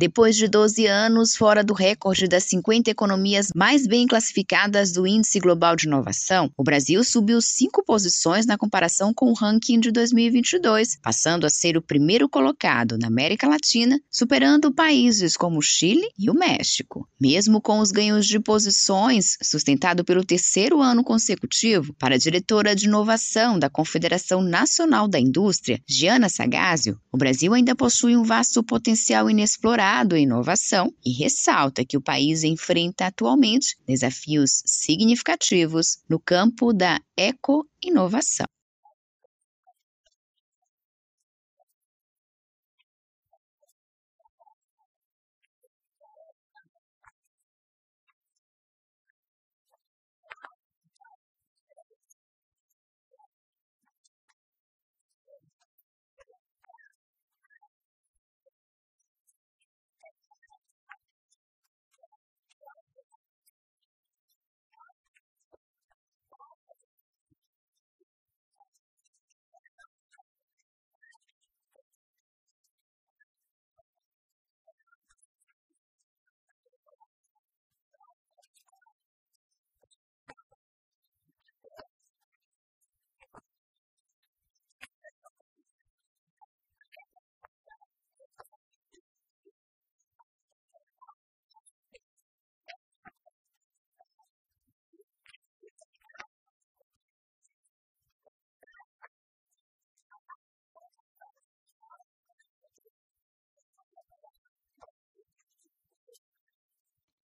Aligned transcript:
Depois 0.00 0.36
de 0.36 0.46
12 0.46 0.86
anos 0.86 1.34
fora 1.34 1.64
do 1.64 1.74
recorde 1.74 2.28
das 2.28 2.44
50 2.44 2.88
economias 2.88 3.48
mais 3.52 3.84
bem 3.84 4.06
classificadas 4.06 4.92
do 4.92 5.04
Índice 5.08 5.40
Global 5.40 5.74
de 5.74 5.88
Inovação, 5.88 6.52
o 6.56 6.62
Brasil 6.62 7.02
subiu 7.02 7.42
cinco 7.42 7.84
posições 7.84 8.46
na 8.46 8.56
comparação 8.56 9.12
com 9.12 9.28
o 9.28 9.34
ranking 9.34 9.80
de 9.80 9.90
2022, 9.90 11.00
passando 11.02 11.44
a 11.44 11.50
ser 11.50 11.76
o 11.76 11.82
primeiro 11.82 12.28
colocado 12.28 12.96
na 12.96 13.08
América 13.08 13.48
Latina, 13.48 14.00
superando 14.08 14.72
países 14.72 15.36
como 15.36 15.58
o 15.58 15.62
Chile 15.62 16.06
e 16.16 16.30
o 16.30 16.34
México. 16.34 17.08
Mesmo 17.20 17.60
com 17.60 17.80
os 17.80 17.90
ganhos 17.90 18.24
de 18.24 18.38
posições, 18.38 19.36
sustentado 19.42 20.04
pelo 20.04 20.24
terceiro 20.24 20.80
ano 20.80 21.02
consecutivo, 21.02 21.92
para 21.94 22.14
a 22.14 22.18
diretora 22.18 22.72
de 22.72 22.86
inovação 22.86 23.58
da 23.58 23.68
Confederação 23.68 24.42
Nacional 24.42 25.08
da 25.08 25.18
Indústria, 25.18 25.82
Giana 25.88 26.28
Sagásio, 26.28 27.00
o 27.10 27.18
Brasil 27.18 27.52
ainda 27.52 27.74
possui 27.74 28.16
um 28.16 28.22
vasto 28.22 28.62
potencial 28.62 29.28
inexplorado 29.28 29.87
em 30.16 30.24
inovação 30.24 30.92
e 31.04 31.12
ressalta 31.12 31.84
que 31.84 31.96
o 31.96 32.02
país 32.02 32.44
enfrenta 32.44 33.06
atualmente 33.06 33.74
desafios 33.86 34.62
significativos 34.66 35.98
no 36.06 36.20
campo 36.20 36.74
da 36.74 37.00
eco-inovação. 37.16 38.46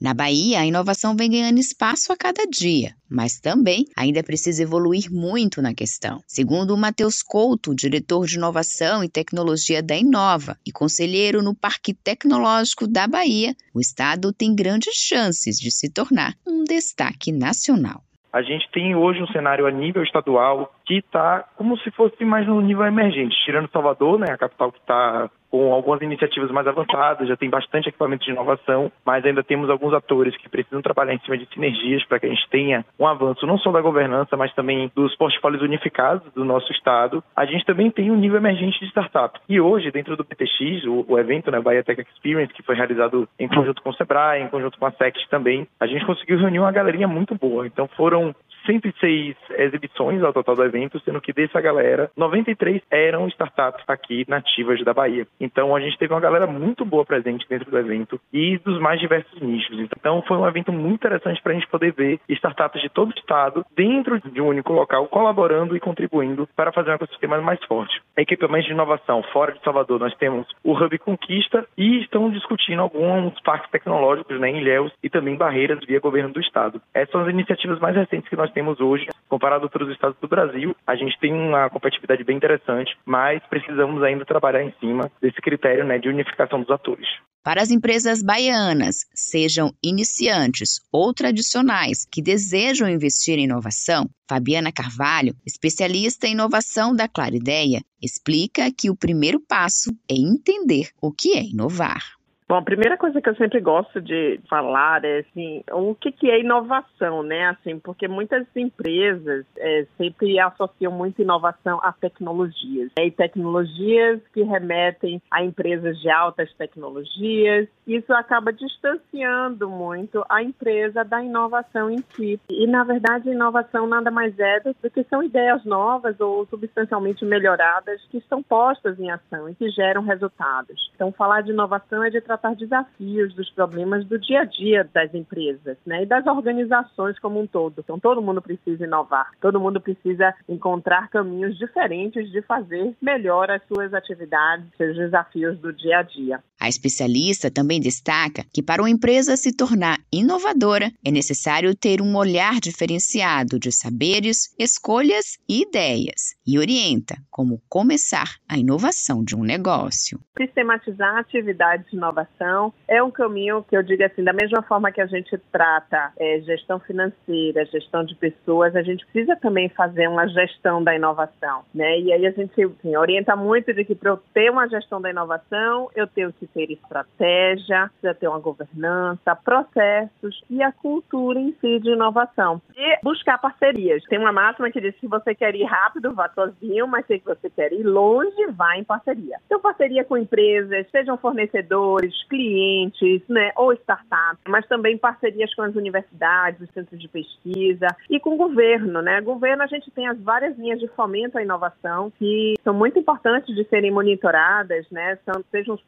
Na 0.05 0.13
Bahia, 0.13 0.61
a 0.61 0.67
inovação 0.67 1.17
vem 1.17 1.31
ganhando 1.31 1.59
espaço 1.59 2.13
a 2.13 2.17
cada 2.17 2.45
dia, 2.45 2.91
mas 3.11 3.41
também 3.41 3.87
ainda 3.97 4.23
precisa 4.23 4.63
evoluir 4.63 5.11
muito 5.11 5.63
na 5.63 5.73
questão. 5.73 6.21
Segundo 6.27 6.75
o 6.75 6.77
Matheus 6.77 7.23
Couto, 7.23 7.75
diretor 7.75 8.27
de 8.27 8.37
inovação 8.37 9.03
e 9.03 9.09
tecnologia 9.09 9.83
da 9.83 9.97
Inova 9.97 10.59
e 10.67 10.71
conselheiro 10.71 11.43
no 11.43 11.57
Parque 11.57 11.95
Tecnológico 11.95 12.87
da 12.87 13.07
Bahia, 13.07 13.55
o 13.75 13.81
estado 13.81 14.31
tem 14.31 14.55
grandes 14.55 14.93
chances 14.95 15.57
de 15.57 15.71
se 15.71 15.91
tornar 15.91 16.35
um 16.47 16.65
destaque 16.65 17.33
nacional. 17.33 18.03
A 18.31 18.43
gente 18.43 18.69
tem 18.73 18.95
hoje 18.95 19.23
um 19.23 19.29
cenário 19.29 19.65
a 19.65 19.71
nível 19.71 20.03
estadual 20.03 20.75
que 20.85 20.99
está 20.99 21.45
como 21.57 21.79
se 21.79 21.91
fosse 21.93 22.25
mais 22.27 22.47
no 22.47 22.61
nível 22.61 22.85
emergente, 22.85 23.35
tirando 23.45 23.71
Salvador, 23.71 24.19
né, 24.19 24.27
a 24.33 24.37
capital 24.37 24.71
que 24.71 24.81
está 24.81 25.31
com 25.55 25.73
algumas 25.73 26.03
iniciativas 26.03 26.51
mais 26.51 26.67
avançadas, 26.67 27.29
já 27.29 27.37
tem 27.37 27.49
bastante 27.49 27.89
equipamento 27.89 28.25
de 28.25 28.33
inovação, 28.33 28.91
mas 29.07 29.25
ainda 29.25 29.41
temos 29.41 29.71
alguns 29.71 29.95
atores 29.95 30.37
que 30.37 30.49
precisam 30.49 30.83
trabalhar 30.83 31.15
em 31.15 31.21
cima 31.21 31.39
de 31.39 31.47
sinergias 31.47 32.05
para 32.07 32.19
que 32.19 32.27
a 32.27 32.29
gente 32.29 32.51
tenha 32.51 32.85
um 32.99 33.07
avanço 33.07 33.47
não 33.47 33.57
só 33.57 33.71
da 33.71 33.81
governança, 33.81 34.37
mas 34.37 34.53
também 34.53 34.91
dos 34.97 35.15
portfólios 35.15 35.63
unificados 35.63 36.29
do 36.33 36.45
nosso 36.45 36.73
estado. 36.73 37.23
A 37.37 37.47
gente 37.47 37.65
também 37.65 37.89
tem 37.89 38.11
um 38.11 38.17
nível 38.17 38.39
emergente 38.39 38.81
de 38.81 38.87
startup. 38.87 39.39
E 39.49 39.61
hoje, 39.61 39.93
dentro 39.93 40.17
do 40.17 40.25
PTX, 40.25 40.87
o, 40.87 41.05
o 41.07 41.17
evento, 41.21 41.53
né, 41.53 41.61
Bahia 41.61 41.85
Tech 41.85 42.03
Experience, 42.03 42.53
que 42.53 42.65
foi 42.65 42.75
realizado 42.75 43.29
em 43.39 43.47
conjunto 43.47 43.81
com 43.81 43.91
o 43.91 43.95
Sebrae, 43.95 44.43
em 44.43 44.49
conjunto 44.49 44.77
com 44.77 44.87
a 44.87 44.91
SECT 44.91 45.29
também, 45.31 45.69
a 45.79 45.87
gente 45.87 46.05
conseguiu 46.05 46.37
reunir 46.37 46.59
uma 46.59 46.73
galerinha 46.73 47.07
muito 47.07 47.33
boa. 47.37 47.65
Então 47.65 47.87
foram 47.97 48.35
106 48.67 49.37
exibições 49.57 50.23
ao 50.23 50.33
total 50.33 50.57
do 50.57 50.65
evento, 50.65 51.01
sendo 51.01 51.21
que 51.21 51.33
dessa 51.33 51.61
galera, 51.61 52.11
93 52.17 52.83
eram 52.91 53.29
startups 53.29 53.85
aqui 53.89 54.25
nativas 54.29 54.83
da 54.85 54.93
Bahia. 54.93 55.27
Então 55.41 55.75
a 55.75 55.81
gente 55.81 55.99
teve 55.99 56.13
uma 56.13 56.21
galera 56.21 56.47
muito 56.47 56.85
boa 56.85 57.05
presente 57.05 57.47
dentro 57.49 57.71
do 57.71 57.79
evento 57.79 58.21
e 58.33 58.59
dos 58.59 58.79
mais 58.81 59.01
diversos 59.01 59.41
nichos. 59.41 59.79
Então 59.79 60.23
foi 60.23 60.37
um 60.37 60.47
evento 60.47 60.73
muito 60.73 60.95
interessante 60.95 61.41
para 61.43 61.53
a 61.53 61.55
gente 61.55 61.69
poder 61.69 61.93
ver 61.93 62.21
startups 62.29 62.81
de 62.81 62.89
todo 62.89 63.11
o 63.11 63.19
estado 63.19 63.65
dentro 63.77 64.21
de 64.21 64.41
um 64.41 64.49
único 64.49 64.73
local, 64.73 65.07
colaborando 65.09 65.77
e 65.77 65.81
contribuindo 65.81 66.49
para 66.57 66.73
fazer 66.73 66.91
um 66.91 66.95
ecossistema 66.95 67.41
mais 67.41 67.63
forte. 67.65 68.01
Equipamentos 68.17 68.67
de 68.67 68.73
inovação 68.73 69.23
fora 69.33 69.53
de 69.53 69.63
Salvador, 69.63 70.01
nós 70.01 70.15
temos 70.17 70.47
o 70.63 70.73
Hub 70.73 70.99
Conquista 70.99 71.67
e 71.77 72.01
estão 72.01 72.31
discutindo 72.31 72.83
alguns 72.83 73.39
parques 73.41 73.71
tecnológicos 73.71 74.39
né, 74.41 74.51
em 74.51 74.59
Ilhéus 74.59 74.93
e 75.03 75.11
também 75.11 75.37
barreiras 75.37 75.85
via 75.87 76.01
governo 76.01 76.33
do 76.33 76.41
estado. 76.41 76.81
Essas 76.93 77.11
são 77.11 77.23
as 77.23 77.29
iniciativas 77.29 77.79
mais 77.79 77.95
recentes 77.95 78.29
que 78.29 78.37
nós 78.37 78.51
temos 78.55 78.81
hoje, 78.81 79.09
comparado 79.29 79.63
a 79.63 79.67
outros 79.67 79.91
estados 79.91 80.17
do 80.21 80.29
Brasil. 80.29 80.75
A 80.87 80.95
gente 80.95 81.19
tem 81.19 81.33
uma 81.33 81.69
competitividade 81.69 82.23
bem 82.25 82.37
interessante, 82.37 82.97
mas 83.05 83.43
precisamos 83.51 84.03
ainda 84.03 84.25
trabalhar 84.25 84.63
em 84.63 84.73
cima 84.81 85.11
desse 85.21 85.41
critério 85.43 85.85
né, 85.85 85.99
de 85.99 86.09
unificação 86.09 86.61
dos 86.61 86.71
atores. 86.71 87.09
Para 87.43 87.61
as 87.61 87.71
empresas 87.71 88.23
baianas, 88.23 89.07
sejam 89.13 89.71
iniciantes 89.83 90.81
ou 90.91 91.13
tradicionais, 91.13 92.07
que 92.11 92.23
desejam 92.23 92.89
investir 92.89 93.39
em 93.39 93.45
inovação, 93.45 94.09
Fabiana 94.27 94.73
Carvalho, 94.73 95.35
especialista 95.47 96.27
em 96.27 96.33
inovação 96.33 96.97
da 96.97 97.07
Clarideia, 97.07 97.83
explica 98.01 98.73
que 98.73 98.89
o 98.89 98.97
primeiro 98.97 99.41
passo 99.41 99.91
é 100.11 100.15
entender 100.15 100.89
o 101.03 101.13
que 101.13 101.37
é 101.37 101.43
inovar. 101.43 102.15
Bom, 102.55 102.59
a 102.59 102.63
primeira 102.63 102.97
coisa 102.97 103.21
que 103.21 103.29
eu 103.29 103.35
sempre 103.35 103.61
gosto 103.61 104.01
de 104.01 104.39
falar 104.49 105.05
é 105.05 105.19
assim, 105.19 105.65
o 105.73 105.93
que, 105.93 106.13
que 106.13 106.31
é 106.31 106.39
inovação, 106.39 107.21
né? 107.25 107.47
Assim, 107.47 107.81
porque 107.81 108.07
muitas 108.07 108.47
empresas 108.55 109.45
é, 109.59 109.85
sempre 109.99 110.39
associam 110.39 110.93
muito 110.93 111.21
inovação 111.21 111.81
a 111.83 111.91
tecnologias. 111.91 112.93
Né? 112.97 113.07
E 113.07 113.11
tecnologias 113.11 114.21
que 114.33 114.45
remetem 114.45 115.21
a 115.33 115.43
empresas 115.43 115.99
de 115.99 116.09
altas 116.09 116.49
tecnologias. 116.55 117.67
Isso 117.89 118.13
acaba 118.13 118.53
distanciando 118.53 119.69
muito 119.69 120.25
a 120.29 120.41
empresa 120.41 121.05
da 121.05 121.21
inovação 121.21 121.91
em 121.91 122.05
si. 122.15 122.39
E, 122.49 122.69
na 122.69 122.85
verdade, 122.85 123.31
inovação 123.31 123.89
nada 123.89 124.13
mais 124.13 124.39
é 124.39 124.61
do 124.61 124.91
que 124.93 125.03
são 125.11 125.25
ideias 125.25 125.65
novas 125.65 126.21
ou 126.21 126.47
substancialmente 126.47 127.25
melhoradas 127.25 128.01
que 128.13 128.19
estão 128.19 128.45
postas 128.45 129.01
em 129.01 129.11
ação 129.11 129.49
e 129.49 129.57
que 129.57 129.69
geram 129.71 130.03
resultados. 130.03 130.93
Então, 130.95 131.11
falar 131.11 131.41
de 131.41 131.51
inovação 131.51 132.05
é 132.05 132.11
de 132.11 132.21
tratar 132.21 132.44
desafios, 132.53 133.35
dos 133.35 133.49
problemas 133.51 134.05
do 134.05 134.19
dia 134.19 134.41
a 134.41 134.45
dia 134.45 134.89
das 134.93 135.15
empresas 135.15 135.79
né, 135.87 136.03
e 136.03 136.07
das 136.07 136.27
organizações 136.27 137.19
como 137.19 137.41
um 137.41 137.47
todo. 137.47 137.77
Então, 137.79 137.99
todo 137.99 138.21
mundo 138.21 138.43
precisa 138.43 138.85
inovar, 138.85 139.31
todo 139.41 139.61
mundo 139.61 139.81
precisa 139.81 140.35
encontrar 140.49 141.09
caminhos 141.09 141.57
diferentes 141.57 142.31
de 142.31 142.43
fazer 142.43 142.95
melhor 143.01 143.51
as 143.51 143.63
suas 143.67 143.95
atividades, 143.95 144.67
seus 144.77 144.97
desafios 144.97 145.59
do 145.59 145.73
dia 145.73 145.99
a 145.99 146.03
dia. 146.03 146.43
A 146.65 146.69
especialista 146.71 147.51
também 147.51 147.79
destaca 147.79 148.43
que, 148.51 148.63
para 148.63 148.81
uma 148.81 148.89
empresa 148.89 149.37
se 149.37 149.55
tornar 149.55 149.99
inovadora, 150.11 150.91
é 151.05 151.11
necessário 151.11 151.77
ter 151.77 152.01
um 152.01 152.17
olhar 152.17 152.59
diferenciado 152.59 153.59
de 153.59 153.71
saberes, 153.71 154.55
escolhas 154.59 155.37
e 155.47 155.61
ideias, 155.61 156.35
e 156.47 156.59
orienta 156.59 157.17
como 157.31 157.61
começar 157.69 158.37
a 158.49 158.57
inovação 158.57 159.23
de 159.23 159.37
um 159.37 159.45
negócio. 159.45 160.19
Sistematizar 160.39 161.19
atividades 161.19 161.85
de 161.91 161.99
inovação 161.99 162.73
é 162.89 163.03
um 163.03 163.11
caminho 163.11 163.63
que 163.69 163.77
eu 163.77 163.83
digo 163.83 164.03
assim, 164.03 164.25
da 164.25 164.33
mesma 164.33 164.63
forma 164.63 164.91
que 164.91 165.03
a 165.03 165.07
gente 165.07 165.37
trata 165.53 166.13
é, 166.19 166.41
gestão 166.47 166.81
financeira, 166.81 167.67
gestão 167.67 168.07
de 168.07 168.15
pessoas, 168.15 168.75
a 168.75 168.83
gente 168.83 169.05
precisa 169.05 169.37
também 169.37 169.69
fazer 169.69 170.09
uma 170.09 170.27
gestão 170.29 170.83
da 170.83 170.97
inovação, 170.97 171.63
né? 171.75 172.01
E 172.01 172.11
aí 172.11 172.25
a 172.25 172.31
gente 172.31 172.63
assim, 172.63 172.97
orienta 172.97 173.37
muito 173.37 173.71
de 173.75 173.85
que 173.85 173.95
para 173.95 174.13
eu 174.13 174.17
ter 174.33 174.51
uma 174.51 174.67
gestão 174.67 174.99
da 174.99 175.11
inovação, 175.11 175.91
eu 175.95 176.07
tenho 176.07 176.33
que 176.33 176.54
ter 176.55 176.71
estratégia, 176.71 177.91
precisa 177.91 178.15
ter 178.15 178.29
uma 178.29 178.39
governança, 178.39 179.37
processos 179.37 180.41
e 180.49 180.63
a 180.63 180.73
cultura 180.73 181.39
em 181.39 181.53
si 181.61 181.81
de 181.81 181.91
inovação. 181.91 182.63
E 182.77 182.99
buscar 183.03 183.39
parcerias. 183.39 184.03
Tem 184.05 184.19
uma 184.19 184.33
máxima 184.33 184.71
que 184.71 184.81
diz 184.81 184.95
que 184.95 185.01
se 185.01 185.07
você 185.09 185.35
quer 185.35 185.55
ir 185.55 185.65
rápido, 185.65 186.15
vá 186.15 186.29
sozinho, 186.31 186.87
mas 186.87 187.07
se 187.07 187.21
você 187.25 187.51
quer 187.51 187.73
ir 187.73 187.83
longe, 187.83 188.47
vá 188.53 188.77
em 188.77 188.85
parceria. 188.85 189.37
Então, 189.47 189.61
parceria 189.61 190.05
com 190.05 190.17
empresas, 190.17 190.87
sejam 190.91 191.19
fornecedores, 191.19 192.15
clientes, 192.29 193.23
né, 193.29 193.53
ou 193.57 193.73
startups, 193.73 194.45
mas 194.47 194.67
também 194.67 194.97
parcerias 194.97 195.53
com 195.55 195.63
as 195.63 195.75
universidades, 195.75 196.61
os 196.61 196.71
centros 196.71 197.01
de 197.01 197.09
pesquisa 197.09 197.89
e 198.09 198.21
com 198.21 198.35
o 198.35 198.37
governo, 198.37 199.03
né? 199.03 199.21
Governo 199.21 199.63
a 199.63 199.67
gente 199.67 199.91
tem 199.91 200.07
as 200.07 200.19
várias 200.21 200.57
linhas 200.57 200.79
de 200.79 200.89
fomento 200.89 201.39
à 201.39 201.43
inovação 201.43 202.13
que 202.19 202.55
são 202.63 202.75
muito 202.75 202.99
importantes 202.99 203.55
de 203.55 203.65
serem 203.65 203.91
monitoradas, 203.91 204.87
né? 204.91 205.19
São, 205.25 205.43
sejam 205.51 205.75
os 205.75 205.83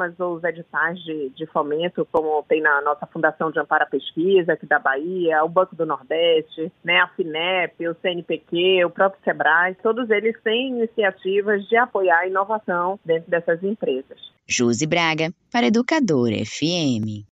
programas 0.00 0.18
ou 0.18 0.36
os 0.36 0.44
editais 0.44 0.98
de, 1.00 1.30
de 1.30 1.46
fomento, 1.46 2.06
como 2.10 2.42
tem 2.48 2.62
na 2.62 2.80
nossa 2.80 3.06
Fundação 3.06 3.50
de 3.50 3.58
Amparo 3.58 3.84
à 3.84 3.86
Pesquisa 3.86 4.54
aqui 4.54 4.66
da 4.66 4.78
Bahia, 4.78 5.44
o 5.44 5.48
Banco 5.48 5.76
do 5.76 5.84
Nordeste, 5.84 6.72
né? 6.82 6.98
A 7.00 7.08
FINEP, 7.08 7.88
o 7.88 7.96
CNPq, 8.00 8.84
o 8.84 8.90
próprio 8.90 9.22
SEBRAE, 9.22 9.76
todos 9.82 10.08
eles 10.10 10.36
têm 10.42 10.70
iniciativas 10.70 11.66
de 11.68 11.76
apoiar 11.76 12.20
a 12.20 12.26
inovação 12.26 12.98
dentro 13.04 13.30
dessas 13.30 13.62
empresas. 13.62 14.18
Josi 14.46 14.86
Braga, 14.86 15.32
para 15.52 15.66
Educador 15.66 16.30
FM. 16.30 17.26